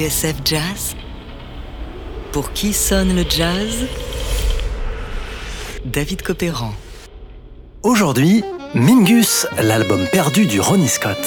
[0.00, 0.96] TSF Jazz
[2.32, 3.86] Pour qui sonne le jazz?
[5.84, 6.72] David Copéran.
[7.82, 8.42] Aujourd'hui,
[8.74, 11.18] Mingus, l'album perdu du Ronnie Scott.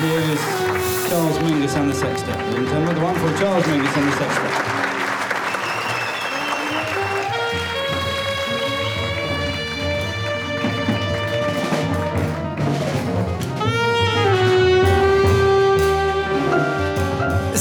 [0.00, 0.40] Here is
[1.10, 2.34] Charles Mingus and the Sextet.
[2.56, 4.73] And another one for Charles Mingus and the Sextet.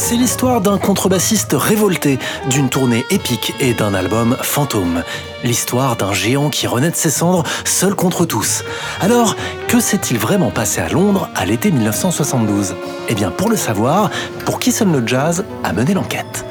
[0.05, 5.01] C'est l'histoire d'un contrebassiste révolté, d'une tournée épique et d'un album fantôme.
[5.45, 8.65] L'histoire d'un géant qui renaît de ses cendres, seul contre tous.
[8.99, 9.37] Alors,
[9.69, 12.75] que s'est-il vraiment passé à Londres à l'été 1972
[13.07, 14.11] Eh bien, pour le savoir,
[14.43, 16.43] pour qui sonne le jazz a mené l'enquête.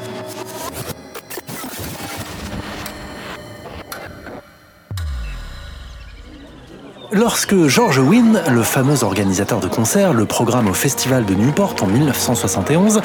[7.15, 11.85] Lorsque George Wynne, le fameux organisateur de concerts, le programme au Festival de Newport en
[11.85, 13.01] 1971,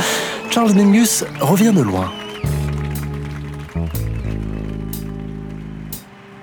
[0.49, 2.11] Charles Mingus revient de loin.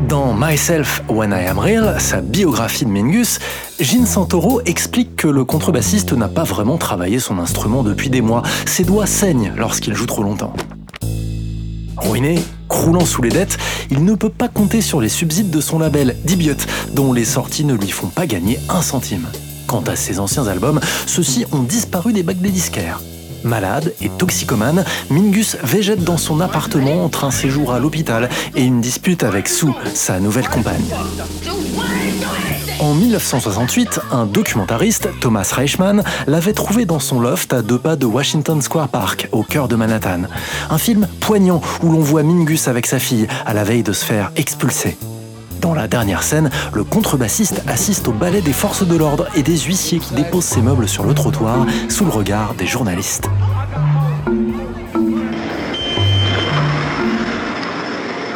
[0.08, 3.40] Dans Myself When I Am Real, sa biographie de Mingus,
[3.80, 8.44] Gene Santoro explique que le contrebassiste n'a pas vraiment travaillé son instrument depuis des mois.
[8.68, 10.54] Ses doigts saignent lorsqu'il joue trop longtemps.
[11.98, 12.40] Ruiné,
[12.76, 13.58] croulant sous les dettes,
[13.90, 16.58] il ne peut pas compter sur les subsides de son label, Dibiot,
[16.92, 19.28] dont les sorties ne lui font pas gagner un centime.
[19.66, 23.00] Quant à ses anciens albums, ceux-ci ont disparu des bacs des disquaires.
[23.46, 28.82] Malade et toxicomane, Mingus végète dans son appartement entre un séjour à l'hôpital et une
[28.82, 30.84] dispute avec Sue, sa nouvelle compagne.
[32.80, 38.06] En 1968, un documentariste, Thomas Reichman, l'avait trouvé dans son loft à deux pas de
[38.06, 40.24] Washington Square Park, au cœur de Manhattan.
[40.70, 44.04] Un film poignant où l'on voit Mingus avec sa fille à la veille de se
[44.04, 44.98] faire expulser.
[45.62, 49.58] Dans la dernière scène, le contrebassiste assiste au ballet des forces de l'ordre et des
[49.58, 53.30] huissiers qui déposent ses meubles sur le trottoir sous le regard des journalistes.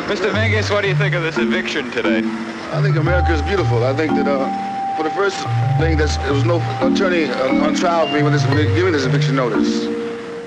[0.07, 0.31] Mr.
[0.33, 2.23] Mingus, what do you think of this eviction today?
[2.71, 3.83] I think America is beautiful.
[3.83, 5.37] I think that uh, for the first
[5.79, 9.05] thing, that there was no attorney uh, on trial for me when this, giving this
[9.05, 9.85] eviction notice.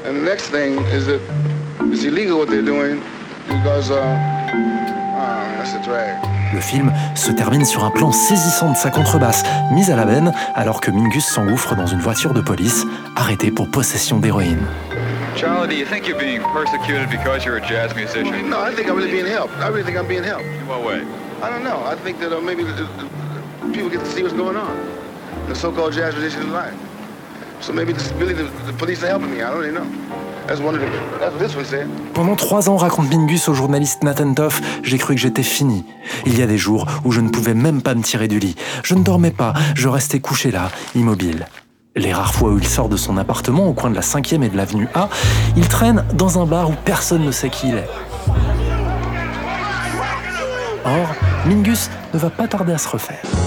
[0.04, 1.20] And the next thing is that
[1.80, 3.02] it's illegal what they're doing
[3.48, 5.18] because uh, uh,
[5.58, 6.22] that's a drag.
[6.54, 10.32] Le film se termine sur un plan saisissant de sa contrebasse, mise à la benne
[10.54, 12.84] alors que Mingus s'engouffre dans une voiture de police,
[13.16, 14.62] arrêté pour possession d'héroïne.
[15.34, 18.48] Charlie, do you think you're being persecuted because you're a jazz musician?
[18.48, 19.54] No, I think I'm really being helped.
[19.58, 20.44] I really think I'm being helped.
[20.44, 21.02] In what way?
[21.42, 21.82] I don't know.
[21.84, 22.64] I think that uh, maybe
[23.72, 24.76] people get to see what's going on.
[25.48, 26.74] The so-called jazz musician's life.
[27.60, 29.42] So maybe this, really the, the police are helping me.
[29.42, 29.86] I don't really know.
[30.48, 30.60] Of.
[32.14, 35.84] Pendant trois ans, raconte Mingus au journaliste Nathan Toff, j'ai cru que j'étais fini.
[36.26, 38.56] Il y a des jours où je ne pouvais même pas me tirer du lit.
[38.82, 41.46] Je ne dormais pas, je restais couché là, immobile.
[41.94, 44.48] Les rares fois où il sort de son appartement au coin de la 5e et
[44.48, 45.08] de l'avenue A,
[45.56, 47.88] il traîne dans un bar où personne ne sait qui il est.
[50.84, 51.14] Or,
[51.46, 53.41] Mingus ne va pas tarder à se refaire.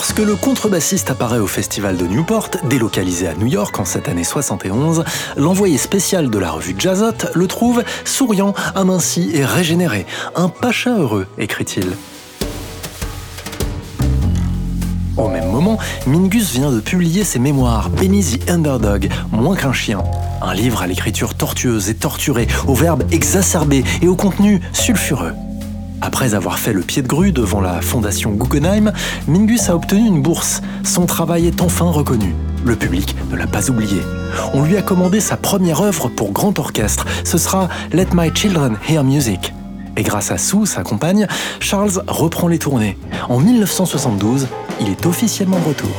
[0.00, 4.24] Lorsque le contrebassiste apparaît au festival de Newport, délocalisé à New York en cette année
[4.24, 5.04] 71,
[5.36, 10.06] l'envoyé spécial de la revue Jazzot le trouve souriant, aminci et régénéré.
[10.36, 11.84] Un pacha heureux, écrit-il.
[15.18, 15.76] Au même moment,
[16.06, 20.02] Mingus vient de publier ses mémoires Benny the Underdog, moins qu'un chien.
[20.40, 25.34] Un livre à l'écriture tortueuse et torturée, au verbe exacerbé et au contenu sulfureux.
[26.02, 28.92] Après avoir fait le pied de grue devant la fondation Guggenheim,
[29.28, 30.62] Mingus a obtenu une bourse.
[30.82, 32.34] Son travail est enfin reconnu.
[32.64, 34.00] Le public ne l'a pas oublié.
[34.54, 37.06] On lui a commandé sa première œuvre pour grand orchestre.
[37.24, 39.52] Ce sera Let My Children Hear Music.
[39.96, 41.26] Et grâce à Sue, sa compagne,
[41.58, 42.96] Charles reprend les tournées.
[43.28, 44.48] En 1972,
[44.80, 45.90] il est officiellement de retour.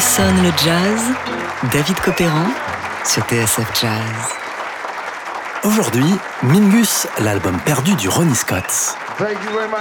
[0.00, 1.02] Qui sonne le jazz
[1.72, 2.46] David Copéran
[3.04, 4.00] sur TSF Jazz.
[5.64, 8.96] Aujourd'hui, Mingus, l'album perdu du Ronnie Scott.
[9.18, 9.80] Thank you very much.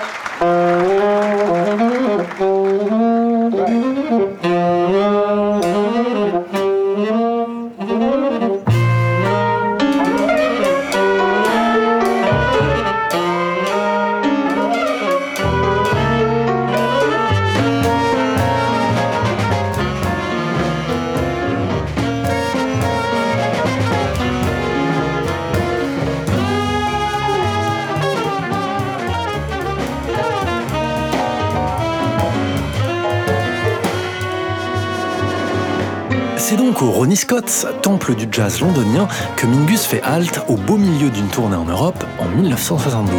[36.99, 39.07] Ronnie Scott, temple du jazz londonien,
[39.37, 43.13] que Mingus fait halte au beau milieu d'une tournée en Europe en 1972.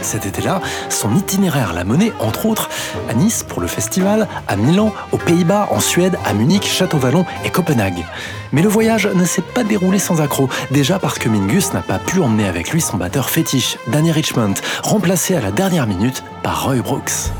[0.00, 0.60] Cet été-là,
[0.90, 2.70] son itinéraire l'a mené, entre autres,
[3.08, 7.50] à Nice pour le festival, à Milan, aux Pays-Bas, en Suède, à Munich, Château-Vallon et
[7.50, 8.06] Copenhague.
[8.52, 11.98] Mais le voyage ne s'est pas déroulé sans accroc, déjà parce que Mingus n'a pas
[11.98, 14.54] pu emmener avec lui son batteur fétiche, Danny Richmond,
[14.84, 17.32] remplacé à la dernière minute par Roy Brooks.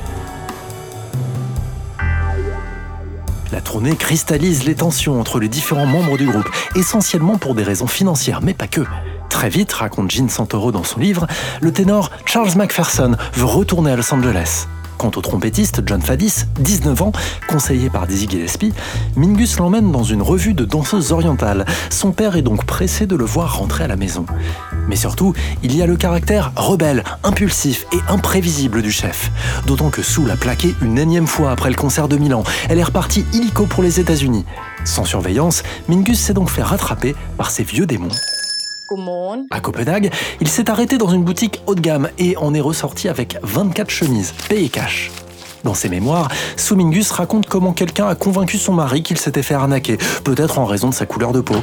[3.53, 7.87] La tournée cristallise les tensions entre les différents membres du groupe, essentiellement pour des raisons
[7.87, 8.83] financières, mais pas que.
[9.31, 11.27] Très vite, raconte Gene Santoro dans son livre,
[11.61, 14.67] le ténor Charles McPherson veut retourner à Los Angeles.
[14.99, 17.13] Quant au trompettiste John Fadis, 19 ans,
[17.49, 18.73] conseillé par Dizzy Gillespie,
[19.15, 21.67] Mingus l'emmène dans une revue de danseuses orientales.
[21.89, 24.27] Son père est donc pressé de le voir rentrer à la maison.
[24.89, 29.31] Mais surtout, il y a le caractère rebelle, impulsif et imprévisible du chef.
[29.69, 32.43] D'autant que Sue l'a plaqué une énième fois après le concert de Milan.
[32.69, 34.45] Elle est repartie illico pour les États-Unis.
[34.85, 38.09] Sans surveillance, Mingus s'est donc fait rattraper par ses vieux démons.
[39.51, 43.09] À Copenhague, il s'est arrêté dans une boutique haut de gamme et en est ressorti
[43.09, 45.11] avec 24 chemises, payées cash.
[45.65, 49.99] Dans ses mémoires, Soumingus raconte comment quelqu'un a convaincu son mari qu'il s'était fait arnaquer,
[50.25, 51.57] peut-être en raison de sa couleur de peau.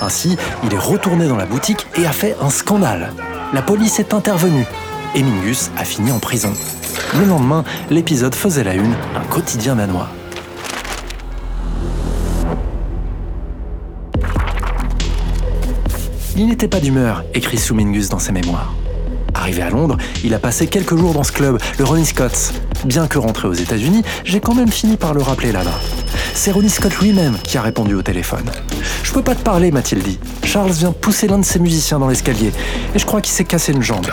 [0.00, 3.12] Ainsi, il est retourné dans la boutique et a fait un scandale.
[3.52, 4.66] La police est intervenue
[5.14, 6.52] et Mingus a fini en prison.
[7.18, 10.08] Le lendemain, l'épisode faisait la une, un quotidien danois.
[16.40, 18.72] Il n'était pas d'humeur, écrit Soumingus dans ses mémoires.
[19.34, 22.54] Arrivé à Londres, il a passé quelques jours dans ce club, le Ronnie Scott's.
[22.86, 25.78] Bien que rentré aux États-Unis, j'ai quand même fini par le rappeler là-bas.
[26.32, 28.46] C'est Ronnie Scott lui-même qui a répondu au téléphone.
[29.02, 30.18] Je peux pas te parler, m'a-t-il dit.
[30.42, 32.54] Charles vient pousser l'un de ses musiciens dans l'escalier
[32.94, 34.06] et je crois qu'il s'est cassé une jambe.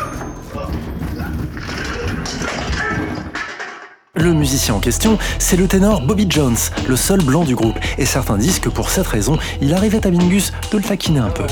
[4.18, 6.58] Le musicien en question, c'est le ténor Bobby Jones,
[6.90, 10.10] le seul blanc du groupe, et certains disent que pour cette raison, il arrivait à
[10.10, 11.46] Mingus de le taquiner un peu.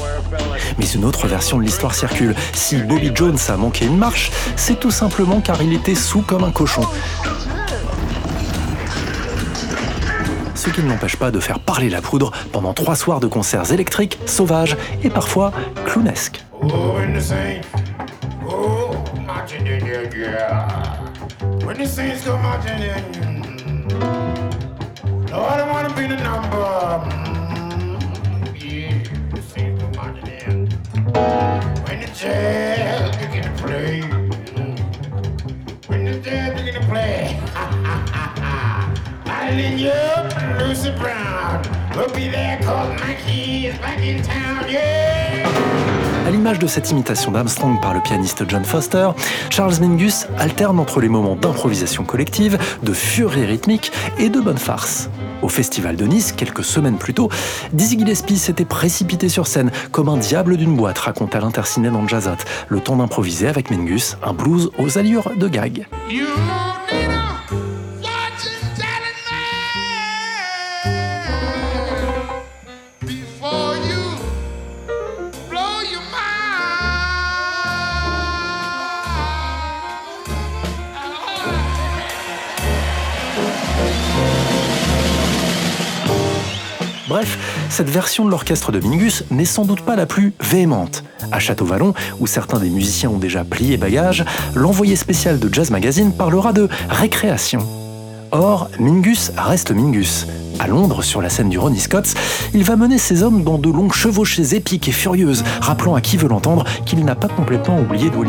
[0.77, 2.35] Mais une autre version de l'histoire circule.
[2.53, 6.43] Si Bobby Jones a manqué une marche, c'est tout simplement car il était sous comme
[6.43, 6.83] un cochon.
[10.55, 13.71] Ce qui ne l'empêche pas de faire parler la poudre pendant trois soirs de concerts
[13.71, 15.51] électriques, sauvages et parfois
[15.85, 16.43] clownesques.
[16.61, 16.67] Oh,
[18.49, 18.95] oh,
[32.17, 34.01] jazz begin to play,
[35.87, 37.37] when the jazz begin to play,
[39.25, 41.61] Madeline, you, Lucy Brown,
[41.95, 45.44] will be there there 'cause Mikey is back in town, yeah.
[46.25, 49.09] À l'image de cette imitation d'Armstrong par le pianiste John Foster,
[49.51, 55.11] Charles Mingus alterne entre les moments d'improvisation collective, de furie rythmique et de bonne farce.
[55.43, 57.29] Au Festival de Nice, quelques semaines plus tôt,
[57.73, 62.07] Dizzy Gillespie s'était précipité sur scène comme un diable d'une boîte, raconte Alain Tercinet dans
[62.07, 62.31] Jazzot,
[62.69, 65.87] le temps d'improviser avec Mingus un blues aux allures de gag.
[87.07, 87.37] Bref,
[87.69, 91.03] cette version de l'orchestre de Mingus n'est sans doute pas la plus véhémente.
[91.31, 96.11] À Château-Vallon, où certains des musiciens ont déjà plié bagages, l'envoyé spécial de Jazz Magazine
[96.11, 97.59] parlera de récréation.
[98.31, 100.25] Or, Mingus reste Mingus.
[100.57, 102.15] À Londres, sur la scène du Ronnie Scott's,
[102.53, 106.17] il va mener ses hommes dans de longues chevauchées épiques et furieuses, rappelant à qui
[106.17, 108.23] veut l'entendre qu'il n'a pas complètement oublié d'où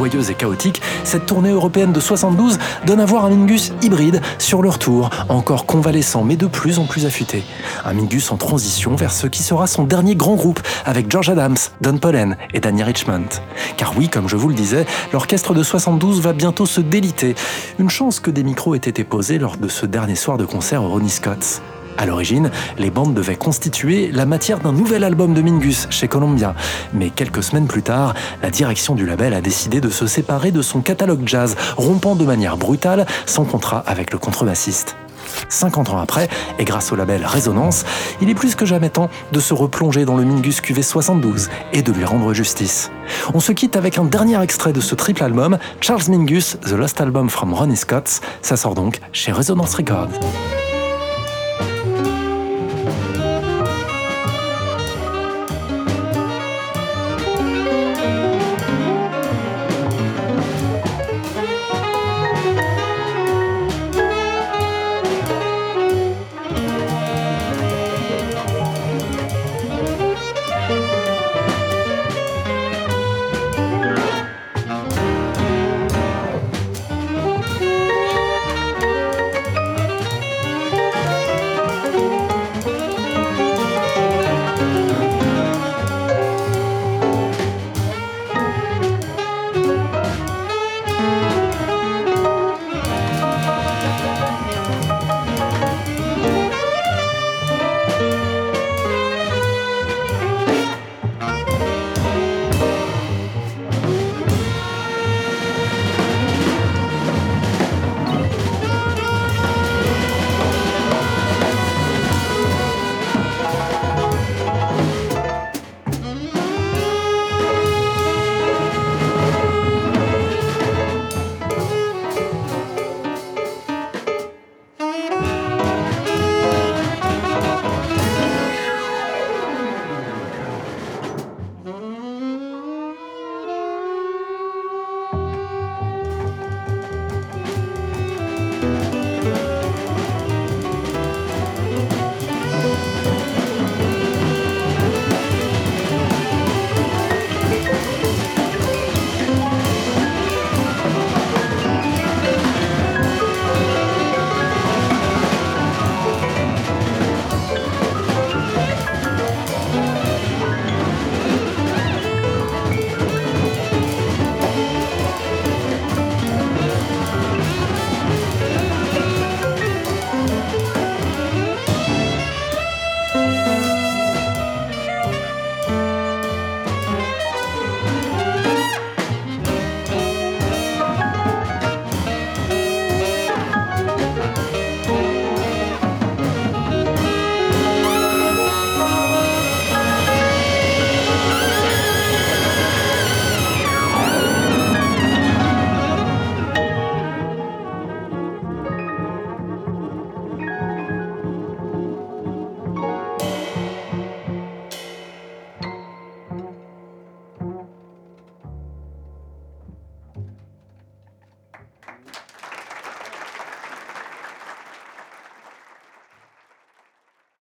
[0.00, 4.62] joyeuse et chaotique, cette tournée européenne de 72 donne à voir un Mingus hybride sur
[4.62, 7.44] le retour, encore convalescent mais de plus en plus affûté.
[7.84, 11.58] Un Mingus en transition vers ce qui sera son dernier grand groupe avec George Adams,
[11.82, 13.28] Don Pollen et Danny Richmond.
[13.76, 17.34] Car oui, comme je vous le disais, l'orchestre de 72 va bientôt se déliter.
[17.78, 20.82] Une chance que des micros aient été posés lors de ce dernier soir de concert
[20.82, 21.60] au Ronnie Scott's.
[21.98, 26.54] À l'origine, les bandes devaient constituer la matière d'un nouvel album de Mingus chez Columbia.
[26.92, 30.62] Mais quelques semaines plus tard, la direction du label a décidé de se séparer de
[30.62, 34.96] son catalogue jazz, rompant de manière brutale son contrat avec le contrebassiste.
[35.48, 36.28] 50 ans après,
[36.58, 37.84] et grâce au label Résonance,
[38.20, 41.92] il est plus que jamais temps de se replonger dans le Mingus QV72 et de
[41.92, 42.90] lui rendre justice.
[43.34, 47.00] On se quitte avec un dernier extrait de ce triple album, Charles Mingus, The Lost
[47.00, 48.20] Album from Ronnie Scott's.
[48.42, 50.10] Ça sort donc chez Résonance Records.